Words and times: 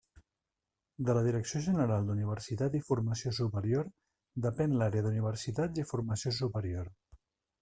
De 1.09 1.15
la 1.17 1.21
Direcció 1.27 1.61
General 1.65 2.07
d'Universitat 2.07 2.77
i 2.79 2.83
Formació 2.87 3.35
Superior 3.41 3.85
depén 4.47 4.75
l'Àrea 4.81 5.07
d'Universitats 5.11 5.85
i 5.85 5.87
Formació 5.93 6.35
Superior. 6.41 6.91